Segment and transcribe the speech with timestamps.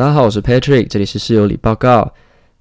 [0.00, 2.10] 大家好，我是 Patrick，这里是室友里报告。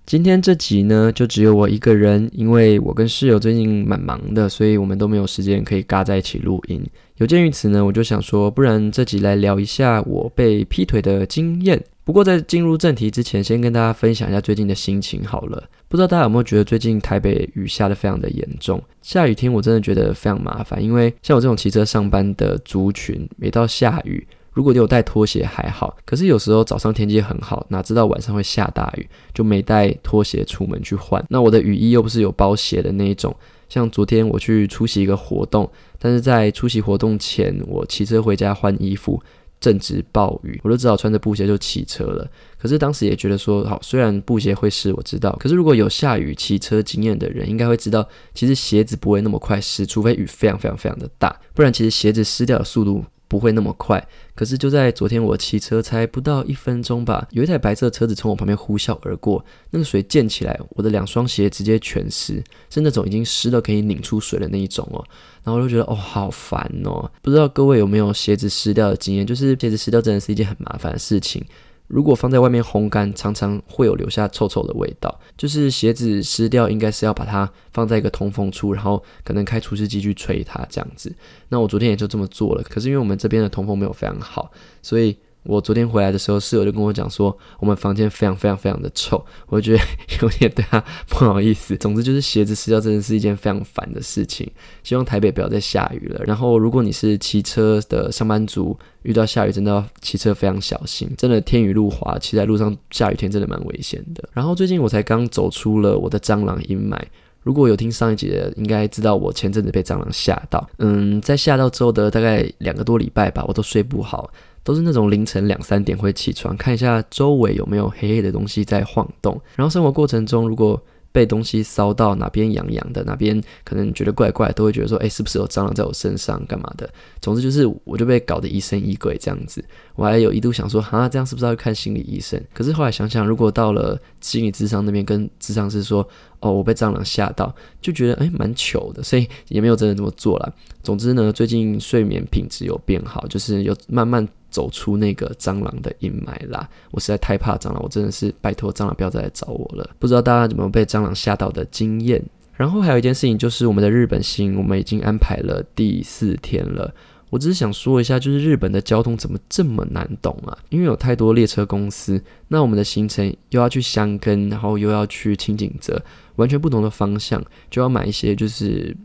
[0.06, 6.86] 今天这集呢，就只有我一个人，因为我跟室友最近蛮忙的，所以我们都没有时间可以嘎在一起录音。
[7.16, 11.82] 有鉴于此呢，我就想说，不然这集来聊一下我被劈腿的经验。
[12.04, 15.64] 不过在进入正题之前，先跟大家分享一下最近的心情好了。
[15.88, 18.84] 不知道大家有没有觉得最近台北雨下的非常的严重？
[19.02, 24.28] 下雨天我真的觉得非常麻烦，因为像我这种骑车上班的族群，每到下雨。
[24.60, 31.24] 如果你有带拖鞋还好，可是有时候早上天气很好，哪知道晚上会下大雨，就没带拖鞋出门去换。
[31.30, 33.34] 那我的雨衣又不是有包鞋的那一种，
[33.70, 39.24] 像昨天我去出席一个活动，但是在出席活动前，我骑车回家换衣服，
[39.62, 42.30] 正值暴雨，我就只好穿着布鞋就骑车了。
[42.58, 53.06] 可是当时也觉得说，好，虽然布鞋会湿，我知道，可是如果有下雨骑车经验的人，应该会知道，其实鞋子不会那么快湿，除非雨非常非常非常的大，不然其实鞋子湿掉的速度。
[53.30, 65.06] 不会那么快，可是就在昨天，我骑车才不到一分钟吧，有一台白色车子从我旁边呼啸而过，那个水溅起来，我的两双鞋直接全湿，是那种已经湿到可以拧出水的那一种哦。
[65.44, 69.26] 然后我就觉得哦，好烦哦，不知道各位有没有鞋子湿掉的经验？
[69.26, 71.46] 就是鞋子湿掉真的是一件很麻烦的事情。
[71.90, 75.20] 如果放在外面烘干，常常会有留下臭臭的味道。
[75.36, 81.14] 就是鞋子湿掉，应该是要把它放在一个通风处，然后可能开除湿机去吹它这样子。
[81.50, 82.64] 那我昨天也就这么做了。
[82.64, 84.50] 可是因为我们这边的通风没有非常好，
[84.82, 85.18] 所以。
[85.50, 89.84] 我昨天回来的时候，室友就跟我讲说，我们房间非常非常非常的臭，我就觉得
[90.22, 91.76] 有点对他不好意思。
[91.78, 94.48] 总之就是鞋子湿掉真的是一件非常烦的事情。
[94.84, 96.24] 希望台北不要再下雨了。
[96.24, 104.30] 然后如果你是骑车的上班族，遇到下雨真的要骑车非常小心，真的天雨路滑，骑在路上下雨天真的蛮危险的。
[104.34, 107.00] 然后最近我才刚走出了我的蟑螂阴霾。
[107.42, 110.70] 如果有听上一集的，应该知道我前阵子被蟑螂吓到。
[110.78, 114.30] 嗯，在吓到之后的大概两个多礼拜吧，我都睡不好。
[114.70, 119.42] 都是那种凌晨两三点会起床，看一下周围有没有黑黑的东西在晃动。
[119.56, 120.80] 然后生活过程中，如果
[121.12, 126.88] 被东西烧到哪边痒痒的，哪边可能觉得怪怪，都会觉得说，哎，是不是有蟑螂在我身上，干嘛的？
[127.20, 129.66] 总之就是，我就被搞得疑神疑鬼这样子。
[129.96, 132.40] 我还有一度想说，哈，这样是不是要看心理医生？
[132.54, 136.08] 可是后来想想，如果到了心理智商那边跟智商师说，
[136.40, 140.54] 哦，我被蟑螂吓到，就觉得哎，蛮糗的，所以也没有真的这么做了。
[140.82, 144.28] 总之呢，最近睡眠品质有变好，就是有慢慢。
[144.52, 146.68] 走出那个蟑螂的阴霾啦！
[146.90, 149.88] 我实在太怕蟑螂，我真的是拜托蟑螂不要再来找我了。
[150.00, 152.20] 不知道大家有没有被蟑螂吓到的经验？
[152.56, 156.92] 然后还有一件事情就是我们的日本行，我们已经安排了第四天了。
[157.30, 160.58] 我只是想说一下，就是日本的交通怎么这么难懂啊？
[160.70, 166.02] 因为有太多列车公司，那我们的行程又要去箱根，然后又要去清景泽，
[166.40, 168.98] 完全不同的方向，就要买一些就是。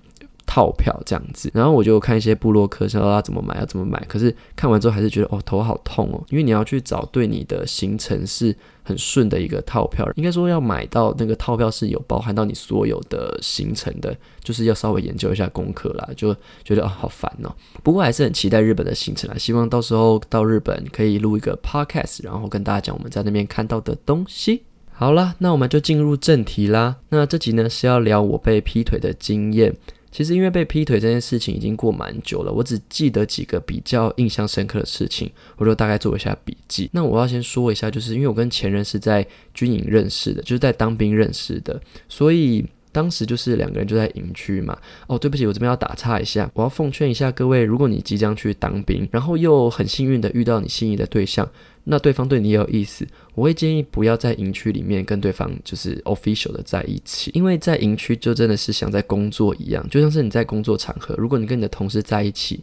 [0.47, 3.99] 套票这样子，然后我就看一些部落客，说要怎么买，要怎么买。
[4.07, 17.51] 可是看完之后还是觉得哦，头好痛哦，因为你要去找对你的行程是很顺的一个套票，应该说要买到那个套票是有包含到你所有的行程的，就是要稍微研究一下功课啦，就觉得啊好烦哦。
[17.83, 24.65] 不过还是很期待日本的行程啦，希望到时候到日本可以录一个 podcast，然后跟大家讲我们在那边看到的东西。
[24.97, 26.97] 好了，那我们就进入正题啦。
[27.09, 29.75] 那这集呢是要聊我被劈腿的经验。
[30.13, 36.89] 其实因为被劈腿这件事情已经过蛮久了，我只记得几个比较印象深刻的事情，我就大概做一下笔记。
[36.93, 44.79] 那我要先说一下，就是因为我跟前任是在军营认识的，就是在当兵认识的，所以当时就是两个人就在营区嘛。
[45.09, 51.51] 哦，对不起，我这边要打岔一下，我要奉劝一下各位，如果你即将去当兵，然后又很幸运的遇到你心仪的对象。
[51.85, 62.63] 那对方对你也有意思，我会建议不要在营区里面跟对方就是 official 的在一起，因为在营区就真的是像在工作一样，就像是你在工作场合，如果你跟你的同事在一起。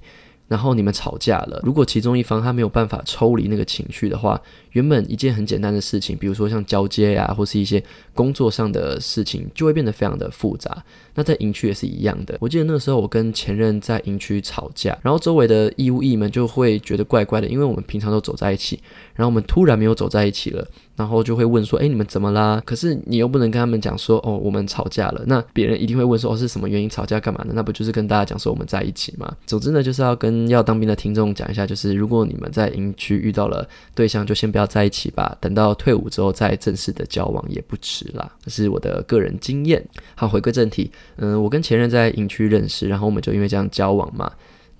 [0.51, 4.37] 然后你们吵架了，如果其中一方他没有办法抽离那个情绪的话，
[4.71, 7.81] 原本一件很简单的事情，比如说像交接呀，或是一些
[8.13, 10.83] 工作上的事情，就会变得非常的复杂。
[11.15, 12.37] 那在营区也是一样的。
[12.41, 18.77] 我记得那时候我跟前任在营区吵架，然后周围的义务役们就会觉得怪怪的，因为我们平常都走在一起，
[19.15, 20.67] 然后我们突然没有走在一起了。
[21.01, 27.19] 然后就会问说：“哎，你们怎么啦？”可是你又不能跟他们讲说：“哦，我们吵架了。”那别人一定会问说：“哦，是什么原因吵架？
[27.19, 29.35] 干嘛呢？”那不就是跟大家讲说我们在一起吗？
[29.47, 35.35] 总之呢，就是要跟要当兵的听众讲一下，就是如果你们在营区遇到了对象，就先不要在一起吧。
[35.41, 38.31] 等到退伍之后再正式的交往也不迟啦。
[38.43, 39.83] 这是我的个人经验。
[40.13, 44.31] 好，回归正题，嗯，我跟前任在营区认识，然后我们就因为这样交往嘛。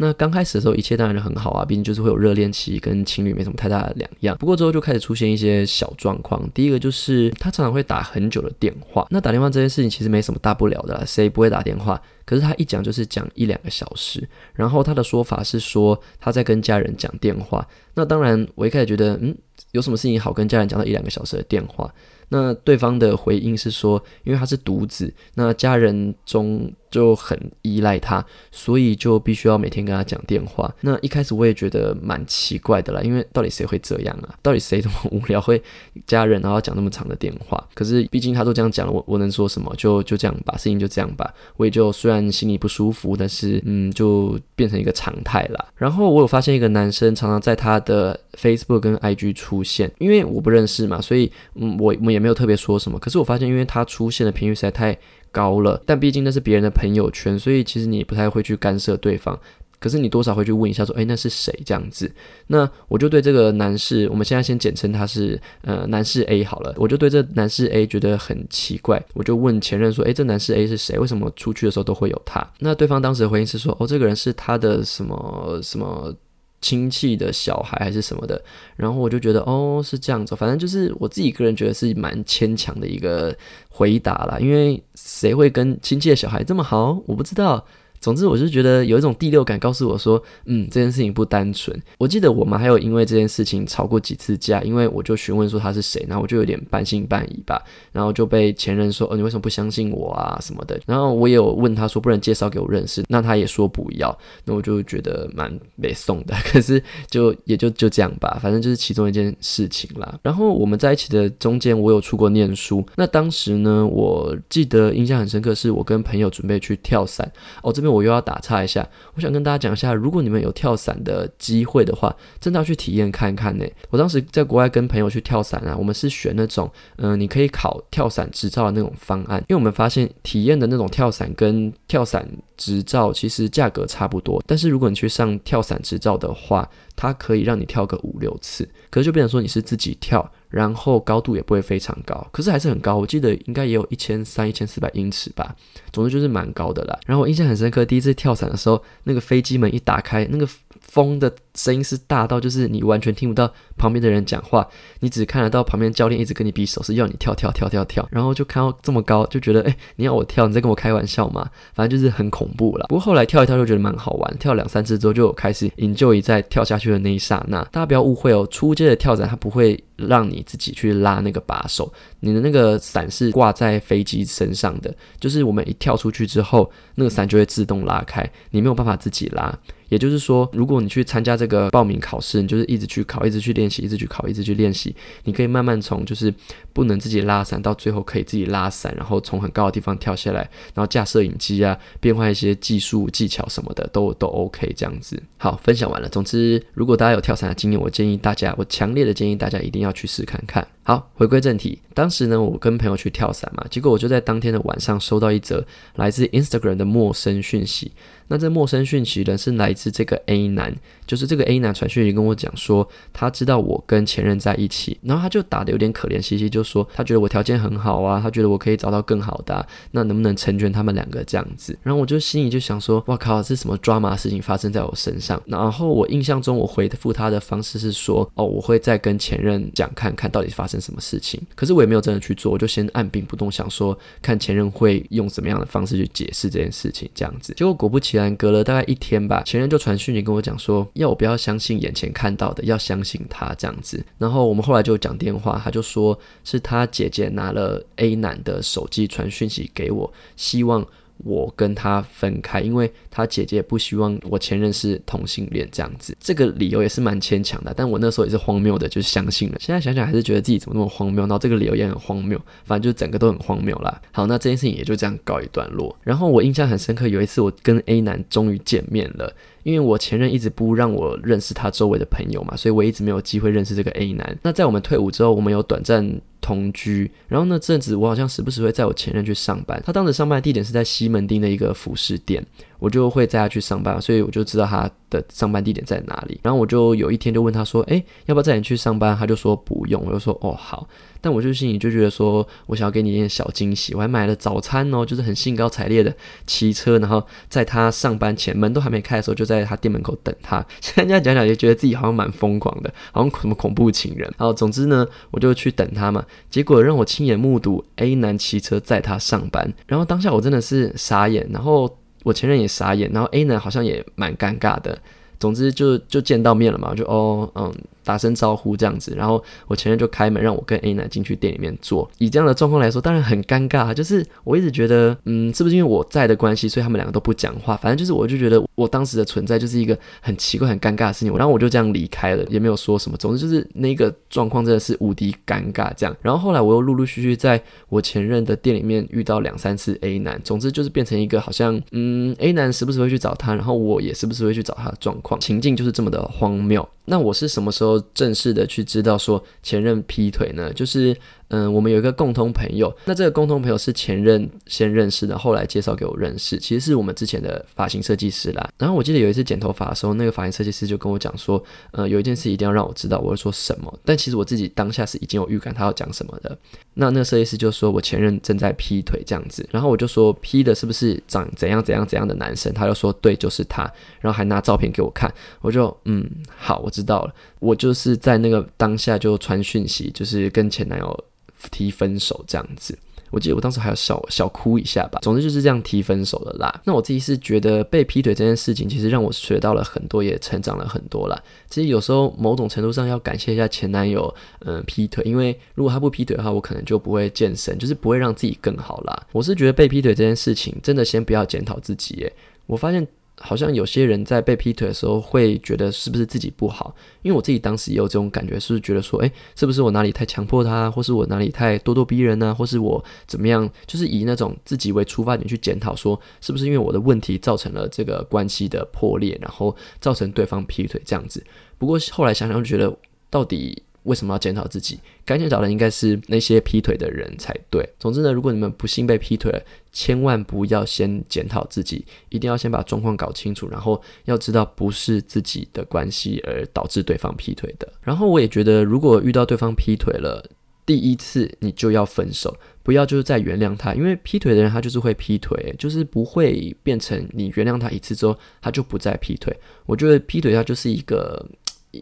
[0.02, 4.36] 那刚开始的时候，一切当然很好啊，毕竟就是会有热恋期，跟情侣没什么太大的两样。
[4.38, 6.42] 不过之后就开始出现一些小状况。
[6.56, 9.06] 第一个就是他常常会打很久的电话。
[9.12, 12.02] 那打电话这件事情其实没什么大不了的，谁不会打电话？
[12.26, 14.28] 可是他一讲就是讲一两个小时。
[14.54, 17.68] 然后他的说法是说他在跟家人讲电话。
[17.94, 19.36] 那当然，我一开始觉得，嗯。
[19.72, 21.90] 有什么事情好跟家人讲到一两个小时的电话？
[22.32, 26.72] 那对方的回应是说，因为他是独子，那家人中。
[26.92, 30.70] 就很依赖他，所以就必须要每天跟他讲电话。
[30.82, 34.36] 那一开始我也觉得蛮奇怪的啦，因为到底谁会这样啊？
[34.42, 35.64] 到底谁这么无聊会
[36.06, 37.66] 家人然后讲那么长的电话？
[37.74, 39.74] 可是毕竟他都这样讲了，我我能说什么？
[39.78, 41.34] 就就这样吧，事情就这样吧。
[41.56, 45.66] 我也就虽然心里不舒服，但是嗯，就变成一个常态啦。
[45.78, 52.98] 然后我有发现一个男生常常在他的 Facebook 跟 IG 出现，因为我不认识嘛，所以嗯，我我也没有特别说什么。
[53.00, 54.98] 可是我发现，因为他出现的频率实在太。
[55.34, 59.40] 高了，但毕竟那是别人的朋友圈，所以其实你不太会去干涉对方。
[59.80, 62.12] 可是你多少会去问一下，说，哎，那是谁这样子？
[62.48, 66.76] 那我就对这个男士，我们现在先简称他是呃男士 A 好了。
[66.76, 71.00] 我就对这男士 A 觉得很奇怪，我就问前任说，哎，这男士 A 是谁？
[71.00, 72.46] 为什么出去的时候都会有他？
[72.60, 76.14] 那对方当时的回应是说，哦，这个人是他的什么什么。
[76.62, 78.42] 亲戚的小孩还是什么的，
[78.76, 83.36] 然后我就觉得哦是这样子，反正就是我自己个人觉得是蛮牵强的一个
[83.70, 87.02] 回答啦，因为谁会跟亲戚的小孩这么好？
[87.08, 87.66] 我不知道。
[88.02, 91.80] 总之，我是觉得有一种第六感告诉我说，嗯，这件事情不单纯。
[92.00, 97.62] 我记得我们还有因为这件事情吵过几次架，因为我就询问说他是谁，然后我就有点半信半疑吧，
[97.92, 100.80] 然后就被前任说，哦，你为什么不相信我啊什么的。
[100.88, 106.34] 然后我也有问他说，不能介绍给我认识，那他也说不要，那我就觉得蛮被送的。
[106.52, 110.20] 可是就也就就这样吧，反正就是其中一件事情啦。
[110.24, 117.32] 然后我们在一起的中间，我有出国念书，那当时呢，我记得印象很深刻，是我跟朋友准备去跳伞，
[117.62, 117.91] 哦这边。
[117.92, 123.66] 我又要打岔一下，我想跟大家讲一下，如果你们有跳伞的机会的话，真的要去体验看看呢。
[123.90, 132.28] 我当时在国外跟朋友去跳伞啊，我们是选那种，嗯，你可以考跳伞执照的那种方案，因为我们发现体验的那种跳伞跟跳伞
[132.58, 140.32] 执照其实价格差不多，但是如果你去上跳伞执照的话，它可以让你跳个五六次，可是就变成说你是自己跳。
[140.52, 142.98] 然后高度也不会非常高，可是还是很高。
[142.98, 145.56] 我记得应该也有一千三、一千四百英尺吧。
[145.92, 147.00] 总之就是蛮高的啦。
[147.06, 150.46] 然后我印象很深刻，第一次跳伞的时候，那个飞机门一打开，那个
[150.82, 151.34] 风的。
[151.54, 154.66] 声音是大到就是你完全听不到旁边的人讲话，
[155.02, 161.50] 你只看得到旁边教练一直跟你比手势，要你跳跳跳跳跳，然后就看到这么高，就觉得哎，你要我跳，你在跟我开玩笑吗？
[161.74, 162.86] 反正就是很恐怖了。
[162.88, 167.62] 不过后来跳一跳就觉得蛮好玩，跳两三次之后就开始引咎于在跳下去的那一刹那。
[167.66, 171.92] 大家不要误会哦，初阶的跳伞它不会让你自己去拉那个把手，
[172.22, 179.54] 你的那个伞是挂在飞机身上的，就是我们一跳出去之后，那个伞就会自动拉开，你没有办法自己拉。
[179.92, 184.96] 也就是说，如果你去参加这个报名考试，你就是一直去考，一直去练习，一直去考，一直去练习，
[185.26, 186.34] 你可以慢慢从就是
[186.74, 190.42] 不能自己拉伞，到最后可以自己拉伞，然后从很高的地方跳下来，
[190.74, 195.22] 然后架摄影机啊，变换一些技术技巧什么的，都都 OK 这样子。
[195.38, 196.08] 好，分享完了。
[196.10, 200.68] 总之，如果大家有跳伞的经验，我建议大家，我强烈的建议大家一定要去试看看。
[200.84, 205.64] 好，回归正题，当时呢，我跟朋友去跳伞嘛，结果我就在当天的晚上收到一则
[205.96, 207.92] 来自 Instagram 的陌生讯息。
[208.28, 210.74] 那这陌生讯息呢，是来自这个 A 男，
[211.06, 221.78] 就是这个 A 男传讯息跟我讲说，他知道我跟前任在一起，然后他就打的有点可怜兮兮，就说他觉得我条件很好啊，他觉得我可以找到更好的，那能不能成全他们两个这样子？
[221.84, 225.42] 然后我就心里就想说，哇靠，是什么抓马事情发生在我身上？
[225.46, 231.40] 然后我印象中我回复他的方式是说，哦，我会再跟前任讲看看到底发生什么事情。
[231.56, 237.54] 可是我也没有真的去做，我就先按兵不动，想说看前任会用什么样的方式去解释这件事情这样子。
[237.56, 238.32] 结果果不其然。
[238.42, 244.04] 隔了大概一天吧，前任就传讯息跟我讲说，要我不要相信眼前看到的，要相信他这样子。
[244.18, 246.18] 然后我们后来就讲电话，他就说
[246.52, 250.86] 是他姐姐拿了 A 男的手机传讯息给我，希望。
[251.24, 257.72] 我跟他分开，因为他姐姐不希望我前任是同性恋这样子，这个理由也是蛮牵强的。
[257.78, 259.58] 但我那时候也是荒谬的，就相信了。
[259.60, 264.02] 现在想想还是觉得自己怎么那么荒谬，然后这个理由也很荒谬，反正就整个都很荒谬啦。
[264.12, 265.96] 好，那这件事情也就这样告一段落。
[266.02, 269.32] 然后我印象很深刻，有一次我跟 A 男终于见面了。
[269.62, 274.40] 因为我前任一直不让我认识他周围的朋友嘛，所以我一直没有机会认识这个 A 男。
[274.42, 279.82] 那在我们退伍之后，我们有短暂同居，然后那阵子我好像时不时会载我前任去上班。
[279.86, 282.46] 他当时上班地点是在西门町的一个服饰店，
[282.80, 286.40] 我就会载他去上班，所以我就知道他的上班地点在哪里。
[286.44, 290.90] 然后我就有一天就问他说：“哎，要不要载你去上班？”他就说不用，我就说：“哦，好。”
[291.24, 296.12] 但我就心里就觉得说，我想要给你一点小惊喜，我还买了早餐哦，就是很兴高采烈的
[296.48, 300.66] 骑车，然后在他上班前门都还没开的时候，就在他店门口等他。
[300.82, 304.22] 现在这样讲讲，就觉得自己好像蛮疯狂的，好像什么恐怖情人。
[304.40, 314.98] 然后总之呢，我就去等他嘛，结果让我亲眼目睹 A 男骑车载他上班，然后当下我真的是傻眼，然后我前任也傻眼，然后 A 男好像也蛮尴尬的。
[315.40, 317.74] 总之就就见到面了嘛，就哦嗯。
[318.04, 322.10] 打声招呼这样子，然后我前任就开门让我跟 A 男进去店里面坐。
[322.18, 323.94] 以这样的状况来说，当然很尴尬。
[323.94, 327.76] 就是我一直觉得，嗯，是不是因为我在的关系，所以他们两个都不讲话？
[327.78, 331.36] 反正就是，我就觉得我当时的存在就是一个很奇怪、很尴尬的事情。
[331.36, 333.18] 然后我就这样离开了，也没有说什么。
[333.18, 335.92] 总之就是那个状况真的是无敌尴尬。
[335.96, 340.40] 这样，然后后来我又陆陆续续在我前任的店里面遇到两三次 A 男。
[340.44, 345.40] 总之就是变成一个好像，嗯，A 男时不时会去找他，然后我也时不时会去找他的状况。
[345.40, 346.88] 情境就是这么的荒谬。
[347.12, 350.72] 那我是什么时候正式的去知道说前任劈腿呢？
[350.74, 351.16] 就是。
[351.54, 358.70] 嗯，我们有一个共同朋友，那这个共同朋友是前任先认识的，后来介绍给我认识，其实是我们之前的发型设计师啦。
[358.78, 363.94] 然后我记得有一次剪头发的时候，那个发型设计师就跟我讲说，呃，有一件事一定要让我知道，我会说什么。
[364.06, 366.58] 但其实我自己当下是已经有预感他要讲什么的。
[366.94, 372.74] 那那个设计师就说我前任正在劈腿这样子，然后我就说劈的是不是长怎样怎样怎样的男生？
[372.74, 373.84] 他就说对，就是他，
[374.22, 375.30] 然后还拿照片给我看，
[375.60, 377.34] 我就嗯，好，我知道了。
[377.60, 381.26] 我就是在那个当下就传讯息，就是跟前男友。
[381.70, 382.98] 提分手这样子，
[383.30, 385.20] 我记得我当时还要小小哭一下吧。
[385.22, 386.82] 总之就是这样提分手的啦。
[386.86, 391.42] 那我自己是觉得被劈腿这件事情，其实让我学到了很多，也成长了很多啦。
[391.70, 399.28] 其实有时候某种程度上要感谢一下前男友，嗯，劈腿，因为如果他不劈腿的话，我可能就不会健身，就是不会让自己更好啦。
[399.32, 402.34] 我是觉得被劈腿这件事情，真的先不要检讨自己耶。
[402.66, 403.08] 我发现。
[403.38, 406.96] 好像有些人在被劈腿的时候会觉得是不是自己不好？
[407.22, 412.54] 因为我自己当时也有这种感觉，是不是觉得说，诶，是不是我哪里太强迫他，或是我哪里太咄咄逼人呢？
[412.54, 413.68] 或是我怎么样？
[413.88, 421.44] 就是以那种自己为出发点去检讨，说是不是因为我的问题造成了这个关系的破裂，然后造成对方劈腿这样子。
[421.78, 422.96] 不过后来想想，就觉得
[423.30, 423.84] 到底。
[424.04, 425.00] 为什么要检讨自己？
[425.24, 427.88] 该检讨的应该是那些劈腿的人才对。
[428.00, 437.94] 总之呢，如果你们不幸被劈腿了，千万不要先检讨自己，一定要先把状况搞清楚，然后要知道不是自己的关系而导致对方劈腿的。
[438.02, 440.44] 然后我也觉得，如果遇到对方劈腿了，
[440.86, 449.56] 第一次你就要分手，不要就是再原谅他，因为劈腿的人他就是会劈腿，就是不会变成你原谅他一次之后他就不再劈腿。
[449.86, 451.46] 我觉得劈腿他就是一个。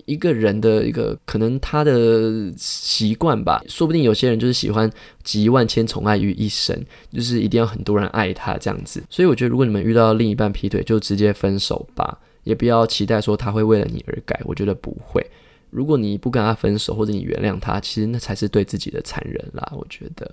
[0.05, 4.89] 一个人的一个可能他的习惯吧，说不定有些人就是喜欢
[5.23, 6.79] 集万千宠爱于一身，
[7.11, 9.03] 就是一定要很多人爱他这样子。
[9.09, 14.39] 所以我觉得，如果你们遇到另一半劈腿，就直接分手吧，也不要期待说他会为了你而改。
[14.45, 15.25] 我觉得不会。
[15.71, 19.71] 如果你不跟他分手，或者你原谅他，其实那才是对自己的残忍啦。
[19.75, 20.29] 我觉得。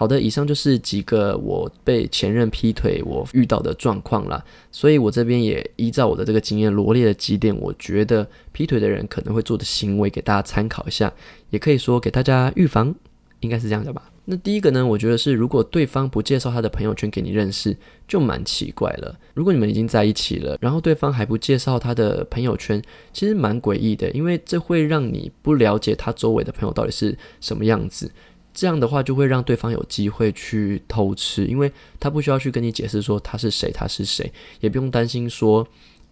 [0.00, 4.42] 好的，以上就是几个我被前任劈腿我遇到的状况啦。
[4.72, 11.12] 所以我这边也依照我的这个经验罗列了几点，我觉得劈腿的人可能会做的行为给大家参考一下，
[11.50, 12.94] 也可以说给大家预防，
[13.40, 14.10] 应该是这样的吧。
[14.24, 17.76] 那第一个呢，我觉得是如果对方不介绍他的朋友圈给你认识，
[18.08, 19.14] 就蛮奇怪了。
[19.34, 22.80] 如果你们已经在一起了，然后对方还不介绍他的朋友圈，
[23.12, 28.10] 其实蛮诡异的，因为这会让你不了解他周围的朋友到底是什么样子。
[28.52, 34.30] 这样的话就会让对方有机会去偷吃，因为他不需要去跟你解释说他是谁，他是谁，
[34.60, 35.66] 也不用担心说，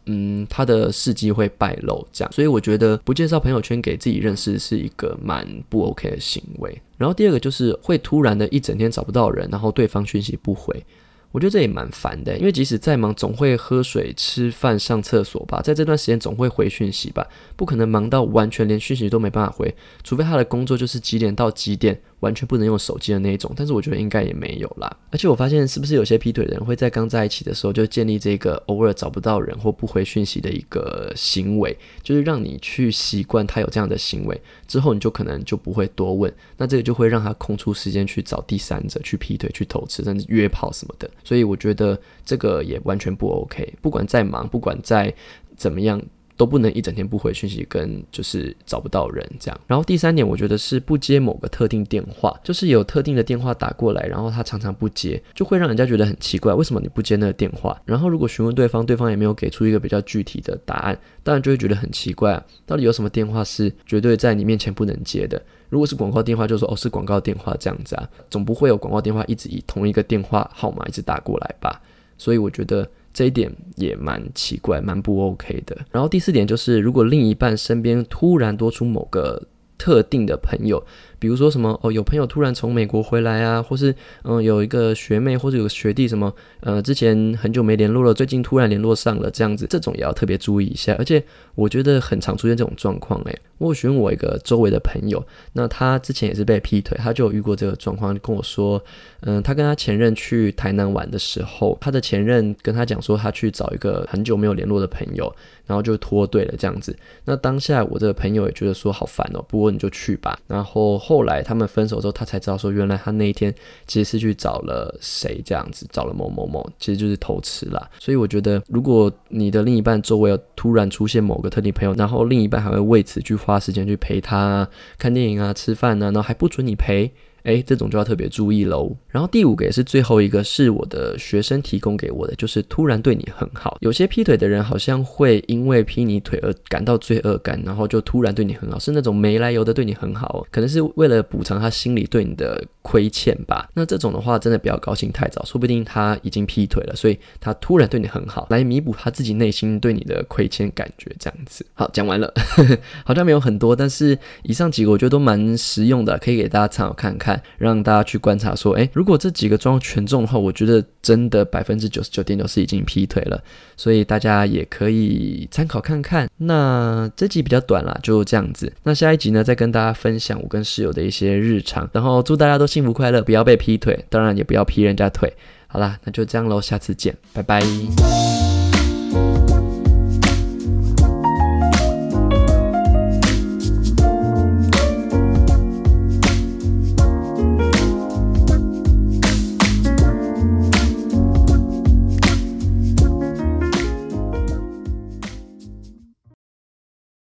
[0.07, 2.07] 嗯，他的事迹会败露。
[2.13, 6.81] 这样，所以我觉得不介绍朋友圈给自己认识是一个蛮不 OK 的行为。
[6.97, 10.85] 然后第二个就是会突然的一整天找不到人，然后对方讯息不回。
[11.31, 22.01] 我觉得这也蛮烦的，因为即使再忙，总会喝水、吃饭、上厕所吧，在这段时间总会回讯息吧，不可能忙到完全连讯息都没办法回，除非他的工作就是几点到几点。
[22.21, 24.97] 完全不能用手机的那一种，但是我觉得应该也没有啦。
[25.11, 41.09] 而且我发现是不是有些劈腿的人会在刚在一起的时候就建立这个偶尔找不到人或不回讯息的一个行为，就是让你去习惯他有这样的行为，之后你就可能就不会多问，那这个就会让他空出时间去找第三者去劈腿、去偷吃，甚至约炮什么的。
[41.23, 43.73] 所以我觉得这个也完全不 OK。
[43.81, 45.13] 不管再忙，不管再
[45.57, 46.01] 怎么样。
[46.39, 49.61] 都不能一整天不回讯息，跟就是找不到人这样。
[49.67, 57.77] 然后第三点，我觉得是不接某个特定电话，就是有特定的电话打过来，然后他常常不接，就会让人家觉得很奇怪，为什么你不接那个电话？
[57.85, 65.43] 然后如果询问对方，对方也没有给出一个比较具体的答案，当然就会觉得很奇怪啊，到底有什么电话是绝对在你面前不能接的？
[65.69, 71.83] 如果是广告电话，就说哦是广告电话这样子啊，总不会有广告电话一直以同一个电话号码一直打过来吧？
[72.17, 72.89] 所以我觉得。
[73.19, 75.77] 这一点也蛮奇怪，蛮不 OK 的。
[75.91, 79.45] 然后第四点就是，如果另一半身边突然多出某个
[79.77, 80.81] 特定的朋友，
[81.19, 90.95] 比如说什么哦，有朋友突然从美国回来啊，或是嗯有一个学妹或者有个学弟什么呃之前很久没联络了，最近突然联络上了这样子，这种也要特别注意一下。
[90.99, 91.23] 而且
[91.55, 98.83] 我觉得很常出现这种状况诶，我询问我一个周围的朋友，那他之前也是被劈腿，他就有遇过这个状况，跟我说，
[99.21, 105.35] 嗯，他跟他前任去台南玩的时候，他的前任跟他讲说他去找一个很久没有联络的朋友，
[105.67, 106.97] 然后就脱队了这样子。
[107.25, 110.39] 那当下我这个朋友也觉得说好烦哦，不过你就去吧。
[110.47, 113.55] 然后后来他们分手之后，他才知道说原来他那一天
[113.87, 117.89] 其实是去找了谁这样子，找了某某某，其实就是偷吃啦。
[117.99, 127.11] 所以我觉得，如果你的另一半周围突然出现某个特定朋友，然后另一半还会为此去花时间去陪他看电影啊、吃饭啊，然后还不准你陪。
[127.49, 128.95] 哎，这种就要特别注意喽。
[129.09, 133.79] 然后第五个也是最后一个，是我的学生提供给我的，就是突然对你很好。
[133.81, 143.67] 有些劈腿的人好像会因为劈你腿而感到罪恶感，然后就突然对你很好，是那种没来由的对你很好，可能是为了补偿他心里对你的亏欠吧。
[143.73, 151.11] 那这种的话，真的不要高兴太早，说不定他已经劈腿了，所以他突然对你很好，来弥补他自己内心对你的亏欠感觉。
[151.19, 152.31] 这样子，好，讲完了，
[153.07, 157.38] 好像没有很多，但是以上几个我觉得都蛮实用的，可以给大家参考看看。
[157.57, 163.43] 让大家去观察，说，诶，如果这几个装全中的话，我觉得真的百分之九十九点九是已经劈腿了，
[163.77, 166.29] 所以大家也可以参考看看。
[166.37, 168.73] 那这集比较短啦，就这样子。
[168.83, 175.33] 那下一集呢，再跟大家分享我跟室友的一些日常，然后祝大家都幸福快乐，不要被劈腿，当然也不要劈人家腿。
[175.67, 178.38] 好啦，那就这样喽，下次见，拜拜。